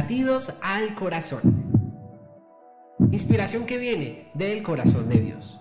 [0.00, 1.72] Latidos al corazón.
[3.10, 5.58] Inspiración que viene del corazón de Dios.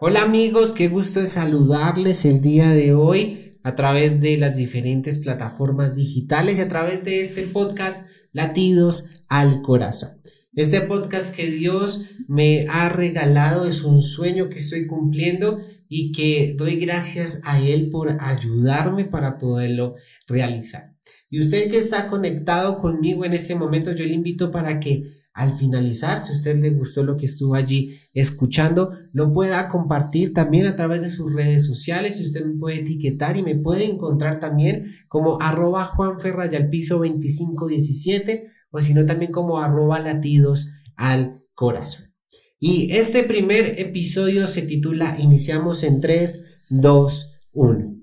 [0.00, 5.16] Hola amigos, qué gusto de saludarles el día de hoy a través de las diferentes
[5.16, 10.20] plataformas digitales y a través de este podcast Latidos al corazón.
[10.52, 15.58] Este podcast que Dios me ha regalado es un sueño que estoy cumpliendo
[15.88, 19.94] y que doy gracias a Él por ayudarme para poderlo
[20.26, 20.95] realizar.
[21.28, 25.52] Y usted que está conectado conmigo en este momento, yo le invito para que al
[25.52, 30.76] finalizar, si usted le gustó lo que estuvo allí escuchando, lo pueda compartir también a
[30.76, 32.16] través de sus redes sociales.
[32.16, 38.80] Si usted me puede etiquetar y me puede encontrar también como arroba juanferrayalpiso 2517 o
[38.80, 42.14] si no también como arroba latidos al corazón.
[42.58, 47.95] Y este primer episodio se titula Iniciamos en 3, 2, 1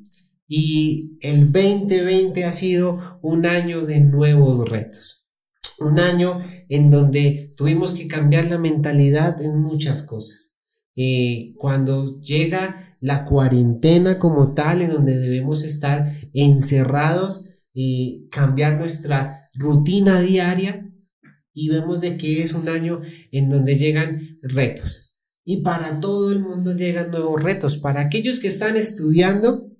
[0.56, 5.26] y el 2020 ha sido un año de nuevos retos.
[5.80, 10.54] Un año en donde tuvimos que cambiar la mentalidad en muchas cosas.
[10.96, 19.50] Eh, cuando llega la cuarentena como tal, en donde debemos estar encerrados, y cambiar nuestra
[19.56, 20.88] rutina diaria
[21.52, 25.16] y vemos de que es un año en donde llegan retos.
[25.44, 27.78] Y para todo el mundo llegan nuevos retos.
[27.78, 29.73] Para aquellos que están estudiando,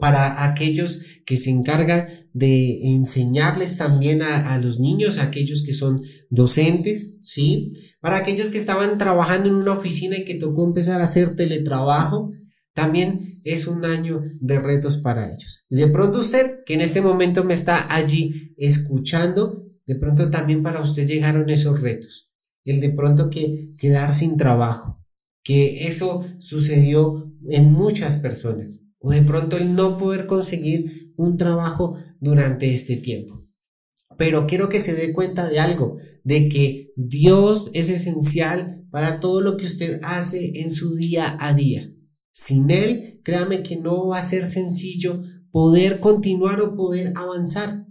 [0.00, 7.16] para aquellos que se encargan de enseñarles también a, los niños, aquellos que son docentes,
[7.20, 7.72] ¿sí?
[8.00, 12.32] Para aquellos que estaban trabajando en una oficina y que tocó empezar a hacer teletrabajo,
[12.74, 15.64] también es un año de retos para ellos.
[15.68, 20.62] Y de pronto usted, que en este momento me está allí escuchando, de pronto también
[20.62, 22.32] para usted llegaron esos retos.
[22.64, 24.98] El de pronto que quedar sin trabajo,
[25.44, 31.98] que eso sucedió en muchas personas o de pronto el no poder conseguir un trabajo
[32.20, 33.46] durante este tiempo.
[34.16, 39.42] Pero quiero que se dé cuenta de algo, de que Dios es esencial para todo
[39.42, 41.92] lo que usted hace en su día a día.
[42.32, 45.20] Sin Él, créame que no va a ser sencillo
[45.50, 47.86] poder continuar o poder avanzar.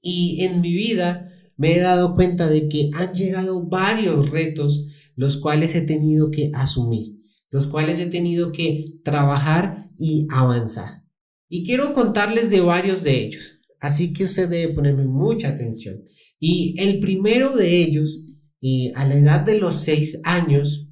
[0.00, 4.86] Y en mi vida me he dado cuenta de que han llegado varios retos
[5.16, 7.19] los cuales he tenido que asumir
[7.50, 11.04] los cuales he tenido que trabajar y avanzar.
[11.48, 16.02] Y quiero contarles de varios de ellos, así que usted debe ponerme mucha atención.
[16.38, 18.26] Y el primero de ellos,
[18.62, 20.88] eh, a la edad de los seis años,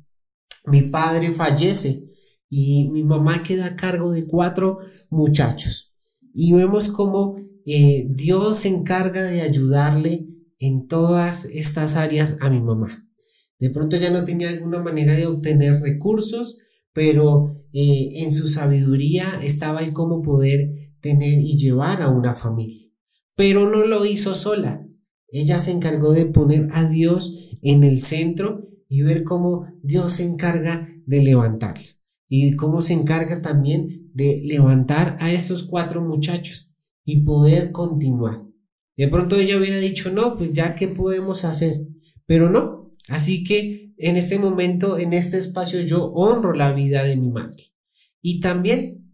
[0.66, 2.04] mi padre fallece
[2.50, 4.78] y mi mamá queda a cargo de cuatro
[5.10, 5.94] muchachos.
[6.34, 10.26] Y vemos cómo eh, Dios se encarga de ayudarle
[10.58, 13.07] en todas estas áreas a mi mamá.
[13.58, 16.58] De pronto ya no tenía alguna manera de obtener recursos,
[16.92, 22.88] pero eh, en su sabiduría estaba el cómo poder tener y llevar a una familia.
[23.34, 24.86] Pero no lo hizo sola.
[25.30, 30.24] Ella se encargó de poner a Dios en el centro y ver cómo Dios se
[30.24, 31.86] encarga de levantarla
[32.28, 36.74] y cómo se encarga también de levantar a esos cuatro muchachos
[37.04, 38.42] y poder continuar.
[38.96, 41.86] De pronto ella hubiera dicho, no, pues ya qué podemos hacer,
[42.26, 42.77] pero no,
[43.08, 47.72] Así que en este momento, en este espacio, yo honro la vida de mi madre.
[48.20, 49.12] Y también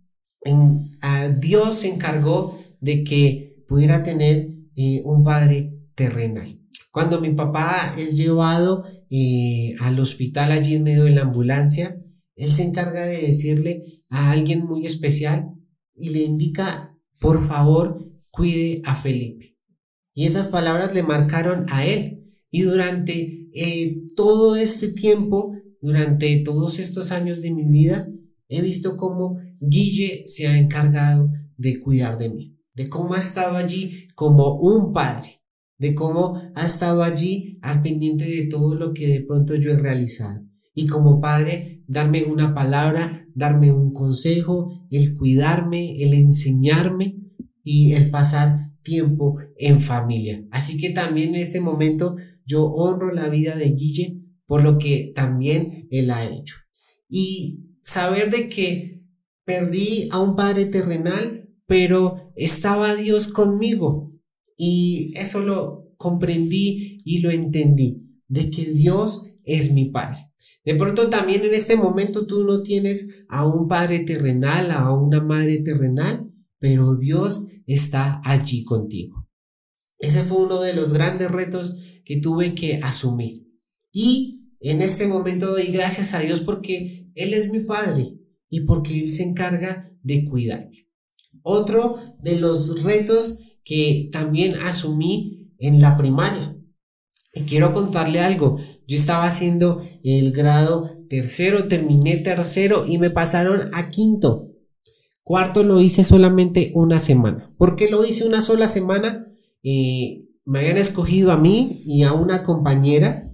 [1.01, 6.61] a Dios se encargó de que pudiera tener eh, un padre terrenal.
[6.91, 12.01] Cuando mi papá es llevado eh, al hospital allí en medio de la ambulancia,
[12.37, 15.55] él se encarga de decirle a alguien muy especial
[15.95, 19.57] y le indica, por favor, cuide a Felipe.
[20.13, 22.33] Y esas palabras le marcaron a él.
[22.51, 28.09] Y durante eh, todo este tiempo, durante todos estos años de mi vida,
[28.49, 33.57] he visto cómo Guille se ha encargado de cuidar de mí, de cómo ha estado
[33.57, 35.43] allí como un padre,
[35.79, 39.79] de cómo ha estado allí al pendiente de todo lo que de pronto yo he
[39.79, 40.43] realizado.
[40.75, 47.19] Y como padre, darme una palabra, darme un consejo, el cuidarme, el enseñarme
[47.63, 50.45] y el pasar tiempo en familia.
[50.51, 52.17] Así que también en ese momento
[52.47, 56.57] yo honro la vida de Guille por lo que también él ha hecho.
[57.09, 59.03] Y saber de que
[59.45, 64.13] perdí a un padre terrenal, pero estaba Dios conmigo.
[64.57, 70.31] Y eso lo comprendí y lo entendí, de que Dios es mi Padre.
[70.65, 75.21] De pronto también en este momento tú no tienes a un Padre terrenal, a una
[75.23, 79.29] Madre terrenal, pero Dios está allí contigo.
[79.99, 83.47] Ese fue uno de los grandes retos que tuve que asumir.
[83.93, 88.19] Y en este momento doy gracias a Dios porque Él es mi Padre
[88.49, 90.89] y porque Él se encarga de cuidarme.
[91.43, 96.57] Otro de los retos que también asumí en la primaria.
[97.33, 98.59] Y quiero contarle algo.
[98.87, 104.51] Yo estaba haciendo el grado tercero, terminé tercero y me pasaron a quinto.
[105.23, 107.53] Cuarto lo hice solamente una semana.
[107.57, 109.27] ¿Por qué lo hice una sola semana?
[109.63, 113.31] Eh, me habían escogido a mí y a una compañera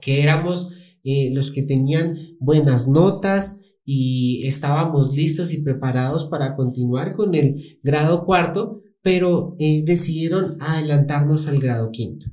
[0.00, 0.72] que éramos
[1.04, 7.78] eh, los que tenían buenas notas y estábamos listos y preparados para continuar con el
[7.82, 12.26] grado cuarto, pero eh, decidieron adelantarnos al grado quinto.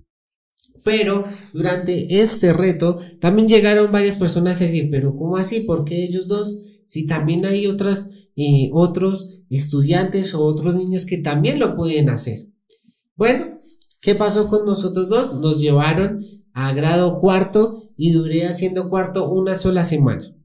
[0.84, 1.24] Pero
[1.54, 5.62] durante este reto también llegaron varias personas a decir, pero ¿cómo así?
[5.62, 6.64] ¿Por qué ellos dos?
[6.88, 12.48] Si también hay otras, eh, otros estudiantes o otros niños que también lo pueden hacer.
[13.16, 13.52] Bueno,
[14.03, 15.33] ¿qué pasó con nosotros dos?
[15.33, 16.23] Nos llevaron
[16.53, 20.35] a grado cuarto y duré haciendo cuarto una sola semana.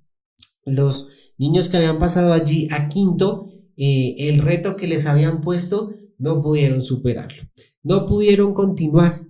[0.65, 5.91] Los niños que habían pasado allí a quinto, eh, el reto que les habían puesto,
[6.19, 7.43] no pudieron superarlo.
[7.83, 9.27] No pudieron continuar.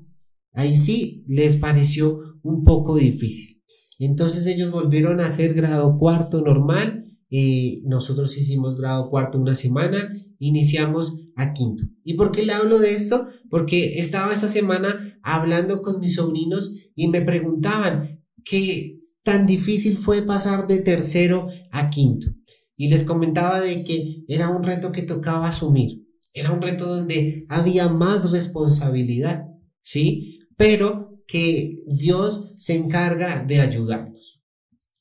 [0.52, 3.62] Ahí sí les pareció un poco difícil.
[3.98, 7.07] Entonces ellos volvieron a hacer grado cuarto normal.
[7.30, 11.84] Eh, nosotros hicimos grado cuarto una semana, iniciamos a quinto.
[12.04, 13.28] ¿Y por qué le hablo de esto?
[13.50, 20.22] Porque estaba esta semana hablando con mis sobrinos y me preguntaban qué tan difícil fue
[20.22, 22.28] pasar de tercero a quinto.
[22.76, 26.06] Y les comentaba de que era un reto que tocaba asumir.
[26.32, 29.44] Era un reto donde había más responsabilidad,
[29.82, 30.38] ¿sí?
[30.56, 34.38] pero que Dios se encarga de ayudarnos.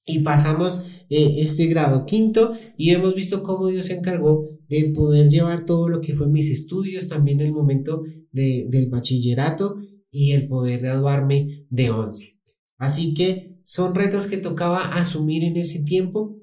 [0.08, 5.30] Y pasamos eh, este grado quinto y hemos visto cómo Dios se encargó de poder
[5.30, 9.78] llevar todo lo que fue mis estudios, también el momento del bachillerato
[10.10, 12.40] y el poder graduarme de once.
[12.78, 16.38] Así que son retos que tocaba asumir en ese tiempo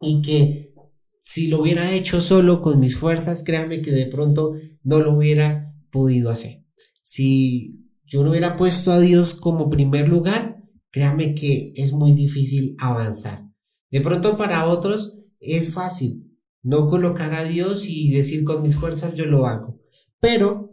[0.00, 0.74] y que
[1.20, 5.74] si lo hubiera hecho solo con mis fuerzas, créanme que de pronto no lo hubiera
[5.90, 6.64] podido hacer.
[7.02, 10.53] Si yo no hubiera puesto a Dios como primer lugar,
[10.94, 13.50] créame que es muy difícil avanzar.
[13.90, 16.30] De pronto para otros es fácil
[16.62, 19.80] no colocar a Dios y decir con mis fuerzas yo lo hago.
[20.20, 20.70] Pero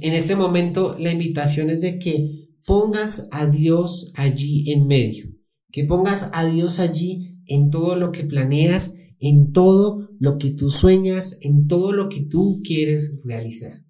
[0.00, 5.26] en este momento la invitación es de que pongas a Dios allí en medio,
[5.72, 10.70] que pongas a Dios allí en todo lo que planeas, en todo lo que tú
[10.70, 13.82] sueñas, en todo lo que tú quieres realizar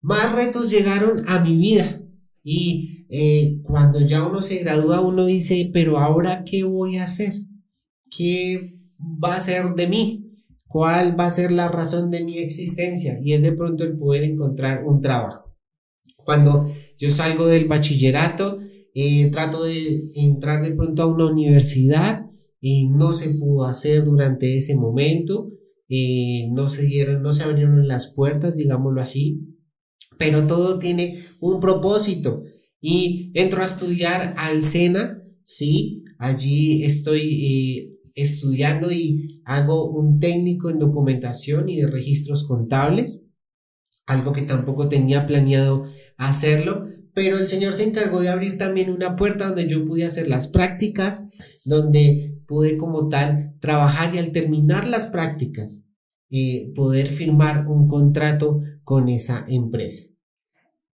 [0.00, 2.02] más retos llegaron a mi vida.
[2.42, 7.32] Y eh, cuando ya uno se gradúa, uno dice, pero ahora, ¿qué voy a hacer?
[8.16, 8.72] ¿Qué
[9.22, 10.26] va a ser de mí?
[10.66, 13.18] ¿Cuál va a ser la razón de mi existencia?
[13.22, 15.52] Y es de pronto el poder encontrar un trabajo.
[16.24, 18.60] Cuando yo salgo del bachillerato,
[18.94, 22.30] eh, trato de entrar de pronto a una universidad,
[22.60, 25.50] y no se pudo hacer durante ese momento,
[25.88, 29.40] eh, no se dieron, no se abrieron las puertas, digámoslo así,
[30.18, 32.44] pero todo tiene un propósito.
[32.80, 36.04] Y entro a estudiar al SENA, ¿sí?
[36.18, 43.26] Allí estoy eh, estudiando y hago un técnico en documentación y de registros contables,
[44.06, 45.84] algo que tampoco tenía planeado
[46.16, 50.28] hacerlo, pero el Señor se encargó de abrir también una puerta donde yo pude hacer
[50.28, 51.22] las prácticas,
[51.64, 55.82] donde pude como tal trabajar y al terminar las prácticas,
[56.30, 60.08] eh, poder firmar un contrato con esa empresa.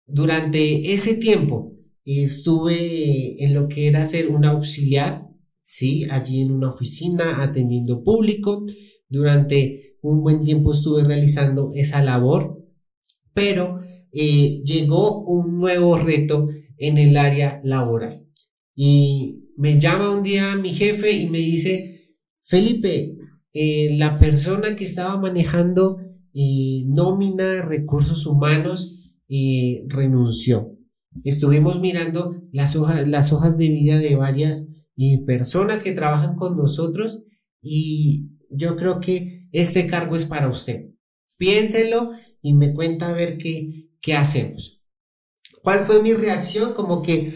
[0.05, 1.73] Durante ese tiempo
[2.05, 5.27] estuve en lo que era ser un auxiliar,
[5.63, 6.05] ¿sí?
[6.09, 8.65] Allí en una oficina atendiendo público.
[9.07, 12.57] Durante un buen tiempo estuve realizando esa labor,
[13.33, 13.81] pero
[14.11, 18.25] eh, llegó un nuevo reto en el área laboral.
[18.75, 23.15] Y me llama un día mi jefe y me dice, Felipe,
[23.53, 25.97] eh, la persona que estaba manejando
[26.33, 28.97] eh, nómina, recursos humanos,
[29.87, 30.80] renunció.
[31.23, 36.57] Estuvimos mirando las hojas, las hojas de vida de varias eh, personas que trabajan con
[36.57, 37.23] nosotros
[37.61, 40.91] y yo creo que este cargo es para usted.
[41.37, 44.81] Piénselo y me cuenta a ver qué, qué hacemos.
[45.61, 46.73] ¿Cuál fue mi reacción?
[46.73, 47.27] Como que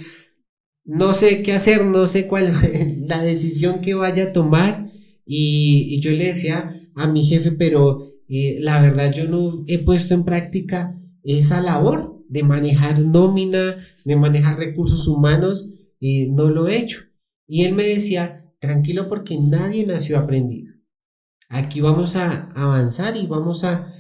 [0.83, 2.53] no sé qué hacer, no sé cuál
[3.07, 4.91] la decisión que vaya a tomar.
[5.25, 10.13] Y, yo le decía a mi jefe, pero eh, la verdad yo no he puesto
[10.13, 15.69] en práctica esa labor de manejar nómina, de manejar recursos humanos,
[16.01, 17.01] no lo he hecho.
[17.47, 20.73] Y él me decía, tranquilo porque nadie nació aprendido.
[21.49, 23.91] Aquí vamos a avanzar y vamos a,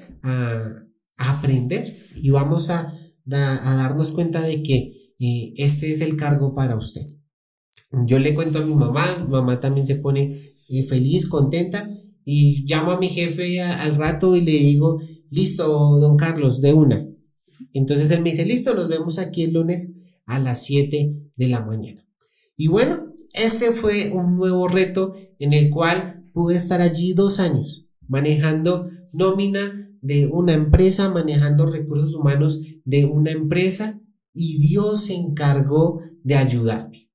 [1.17, 2.93] aprender y vamos a,
[3.25, 7.03] darnos cuenta de que eh, este es el cargo para usted.
[8.05, 11.89] Yo le cuento a mi mamá, mamá también se pone eh, feliz, contenta
[12.25, 17.07] y llamo a mi jefe al rato y le digo, listo, don Carlos, de una.
[17.73, 19.93] Entonces él me dice, listo, nos vemos aquí el lunes
[20.25, 22.05] a las 7 de la mañana.
[22.57, 27.85] Y bueno, ese fue un nuevo reto en el cual pude estar allí dos años
[28.07, 33.99] manejando nómina de una empresa, manejando recursos humanos de una empresa
[34.33, 37.09] y Dios se encargó de ayudarme.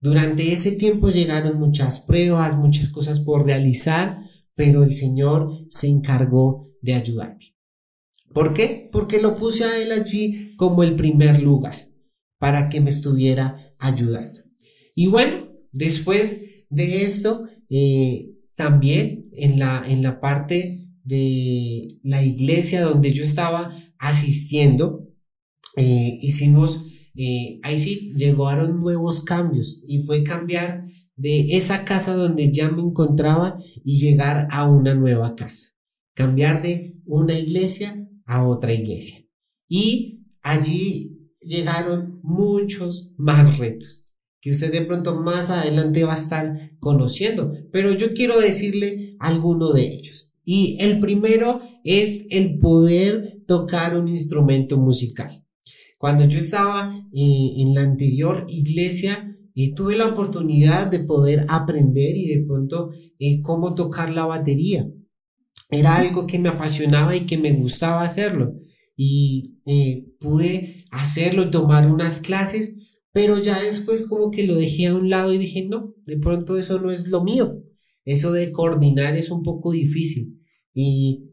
[0.00, 4.22] Durante ese tiempo llegaron muchas pruebas, muchas cosas por realizar,
[4.54, 7.56] pero el Señor se encargó de ayudarme.
[8.38, 8.88] ¿Por qué?
[8.92, 11.88] Porque lo puse a Él allí como el primer lugar
[12.38, 14.38] para que me estuviera ayudando.
[14.94, 22.82] Y bueno, después de eso, eh, también en la, en la parte de la iglesia
[22.82, 25.08] donde yo estaba asistiendo,
[25.76, 32.52] eh, hicimos, eh, ahí sí, llegaron nuevos cambios y fue cambiar de esa casa donde
[32.52, 35.74] ya me encontraba y llegar a una nueva casa.
[36.14, 39.24] Cambiar de una iglesia a otra iglesia.
[39.66, 44.04] Y allí llegaron muchos más retos
[44.40, 49.72] que usted de pronto más adelante va a estar conociendo, pero yo quiero decirle alguno
[49.72, 50.32] de ellos.
[50.44, 55.44] Y el primero es el poder tocar un instrumento musical.
[55.98, 62.16] Cuando yo estaba eh, en la anterior iglesia, eh, tuve la oportunidad de poder aprender
[62.16, 64.88] y de pronto eh, cómo tocar la batería.
[65.70, 68.54] Era algo que me apasionaba y que me gustaba hacerlo.
[68.96, 69.60] Y
[70.18, 72.74] pude hacerlo, tomar unas clases,
[73.12, 76.58] pero ya después como que lo dejé a un lado y dije, no, de pronto
[76.58, 77.62] eso no es lo mío.
[78.04, 80.40] Eso de coordinar es un poco difícil.
[80.72, 81.30] Y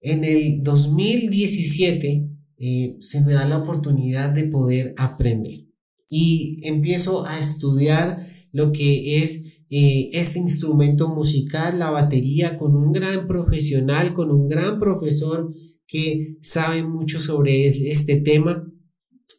[0.00, 2.26] en el 2017
[2.58, 5.66] eh, se me da la oportunidad de poder aprender.
[6.08, 12.90] Y empiezo a estudiar lo que es eh, este instrumento musical, la batería, con un
[12.90, 15.54] gran profesional, con un gran profesor
[15.86, 18.66] que sabe mucho sobre este tema.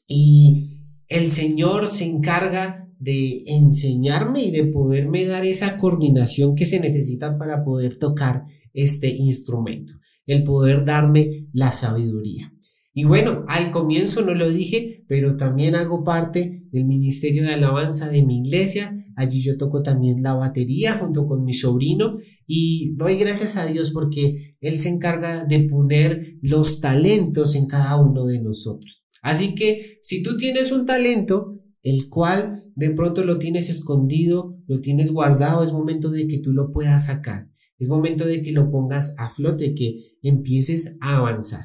[0.07, 6.79] Y el Señor se encarga de enseñarme y de poderme dar esa coordinación que se
[6.79, 9.93] necesita para poder tocar este instrumento,
[10.25, 12.53] el poder darme la sabiduría.
[12.93, 18.09] Y bueno, al comienzo no lo dije, pero también hago parte del Ministerio de Alabanza
[18.09, 18.97] de mi iglesia.
[19.15, 23.91] Allí yo toco también la batería junto con mi sobrino y doy gracias a Dios
[23.91, 29.05] porque Él se encarga de poner los talentos en cada uno de nosotros.
[29.21, 34.81] Así que si tú tienes un talento, el cual de pronto lo tienes escondido, lo
[34.81, 37.47] tienes guardado, es momento de que tú lo puedas sacar.
[37.77, 41.63] Es momento de que lo pongas a flote, que empieces a avanzar.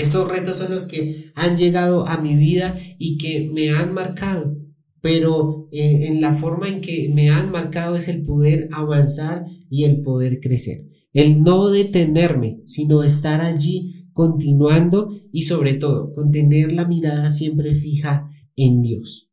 [0.00, 4.56] Estos retos son los que han llegado a mi vida y que me han marcado,
[5.02, 9.84] pero eh, en la forma en que me han marcado es el poder avanzar y
[9.84, 10.86] el poder crecer.
[11.12, 17.74] El no detenerme, sino estar allí continuando y sobre todo con tener la mirada siempre
[17.74, 19.30] fija en Dios.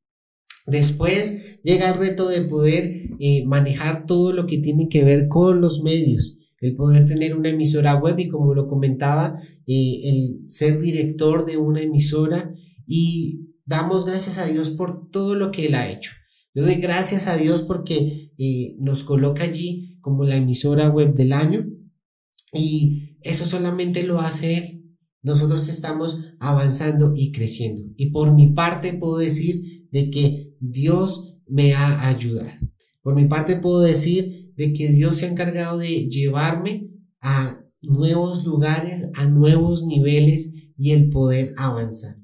[0.66, 5.62] Después llega el reto de poder eh, manejar todo lo que tiene que ver con
[5.62, 10.80] los medios, el poder tener una emisora web y como lo comentaba, eh, el ser
[10.80, 12.54] director de una emisora
[12.86, 16.12] y damos gracias a Dios por todo lo que Él ha hecho.
[16.54, 21.34] Yo doy gracias a Dios porque eh, nos coloca allí como la emisora web del
[21.34, 21.68] año
[22.54, 24.78] y eso solamente lo hace Él
[25.28, 27.84] nosotros estamos avanzando y creciendo.
[27.98, 32.50] Y por mi parte puedo decir de que Dios me ha ayudado.
[33.02, 36.90] Por mi parte puedo decir de que Dios se ha encargado de llevarme
[37.22, 42.18] a nuevos lugares, a nuevos niveles y el poder avanzar.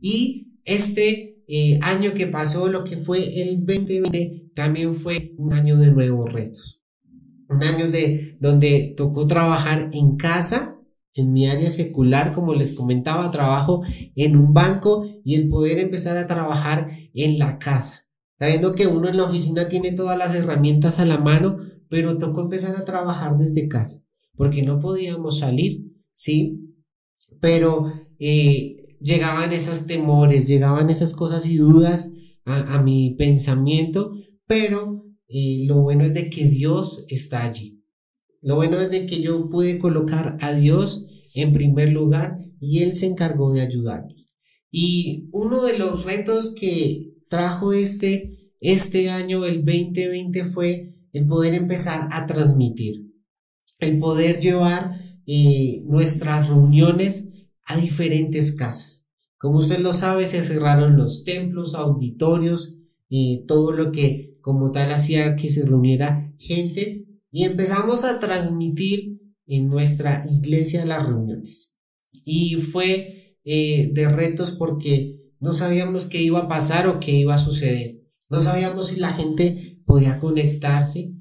[0.00, 5.78] Y este eh, año que pasó, lo que fue el 2020, también fue un año
[5.78, 6.82] de nuevos retos.
[7.48, 10.76] Un año de donde tocó trabajar en casa
[11.14, 13.82] en mi área secular, como les comentaba, trabajo
[14.14, 18.06] en un banco y el poder empezar a trabajar en la casa.
[18.38, 22.42] Sabiendo que uno en la oficina tiene todas las herramientas a la mano, pero tocó
[22.42, 24.02] empezar a trabajar desde casa,
[24.34, 26.74] porque no podíamos salir, ¿sí?
[27.40, 32.12] Pero eh, llegaban esos temores, llegaban esas cosas y dudas
[32.44, 34.12] a, mi pensamiento,
[34.46, 37.82] pero eh, lo bueno es de que Dios está allí.
[38.40, 42.92] Lo bueno es de que yo pude colocar a Dios en primer lugar y Él
[42.92, 44.26] se encargó de ayudarnos.
[44.70, 51.54] Y uno de los retos que trajo este, este año, el 2020, fue el poder
[51.54, 53.10] empezar a transmitir,
[53.78, 57.30] el poder llevar eh, nuestras reuniones
[57.64, 59.08] a diferentes casas.
[59.38, 62.76] Como usted lo sabe, se cerraron los templos, auditorios,
[63.08, 69.20] y todo lo que como tal hacía que se reuniera gente y empezamos a transmitir
[69.46, 71.76] en nuestra iglesia las reuniones.
[72.24, 77.34] Y fue eh, de retos porque no sabíamos qué iba a pasar o qué iba
[77.34, 78.02] a suceder.
[78.28, 81.12] No sabíamos si la gente podía conectarse.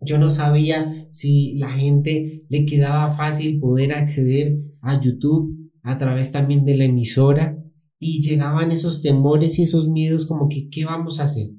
[0.00, 6.32] Yo no sabía si la gente le quedaba fácil poder acceder a YouTube a través
[6.32, 7.58] también de la emisora
[7.98, 11.50] y llegaban esos temores y esos miedos como que ¿qué vamos a hacer?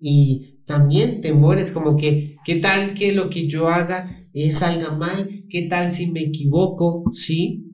[0.00, 5.44] Y también temores como que ¿qué tal que lo que yo haga salga mal?
[5.48, 7.04] ¿Qué tal si me equivoco?
[7.12, 7.68] ¿Sí?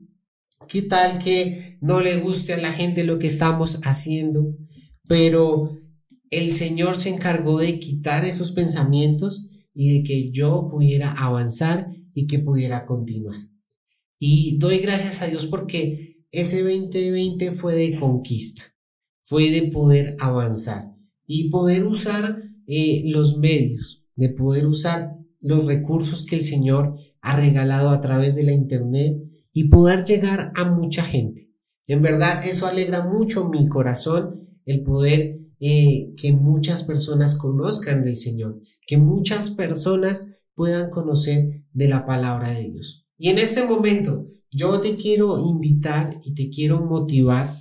[0.67, 4.55] ¿Qué tal que no le guste a la gente lo que estamos haciendo?
[5.07, 5.79] Pero
[6.31, 12.27] el Señor se encargó de quitar esos pensamientos y de que yo pudiera avanzar y
[12.27, 13.49] que pudiera continuar.
[14.19, 18.63] Y doy gracias a Dios porque ese 2020 fue de conquista,
[19.23, 20.93] fue de poder avanzar
[21.25, 27.35] y poder usar eh, los medios, de poder usar los recursos que el Señor ha
[27.37, 29.17] regalado a través de la Internet
[29.53, 31.49] y poder llegar a mucha gente.
[31.87, 38.17] En verdad, eso alegra mucho mi corazón, el poder eh, que muchas personas conozcan del
[38.17, 43.07] Señor, que muchas personas puedan conocer de la palabra de Dios.
[43.17, 47.55] Y en este momento, yo te quiero invitar y te quiero motivar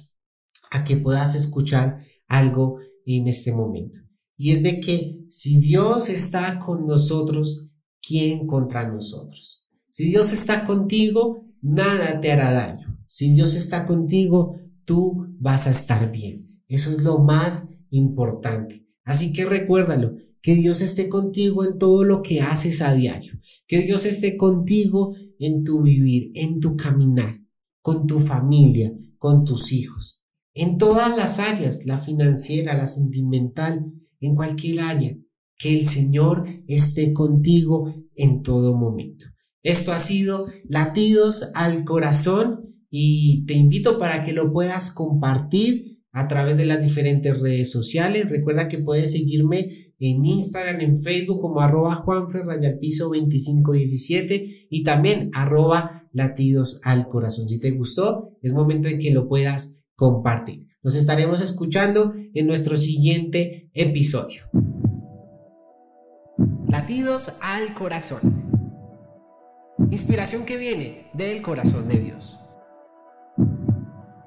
[0.70, 3.98] a que puedas escuchar algo en este momento.
[4.36, 9.66] Y es de que si Dios está con nosotros, ¿quién contra nosotros?
[9.88, 12.98] Si Dios está contigo, nada te hará daño.
[13.08, 16.62] Si Dios está contigo, tú vas a estar bien.
[16.68, 18.86] Eso es lo más importante.
[19.04, 23.32] Así que recuérdalo, que Dios esté contigo en todo lo que haces a diario,
[23.66, 27.40] que Dios esté contigo en tu vivir, en tu caminar,
[27.82, 30.22] con tu familia, con tus hijos,
[30.54, 35.16] en todas las áreas, la financiera, la sentimental, en cualquier área,
[35.56, 39.26] que el Señor esté contigo en todo momento.
[39.62, 46.28] Esto ha sido latidos al corazón y te invito para que lo puedas compartir a
[46.28, 48.30] través de las diferentes redes sociales.
[48.30, 56.08] Recuerda que puedes seguirme en Instagram, en Facebook como arroba juanferrayalpiso 2517 y también arroba
[56.12, 57.48] latidos al corazón.
[57.48, 60.66] Si te gustó, es momento en que lo puedas compartir.
[60.82, 64.42] Nos estaremos escuchando en nuestro siguiente episodio.
[66.68, 68.20] Latidos al corazón.
[69.90, 72.37] Inspiración que viene del corazón de Dios.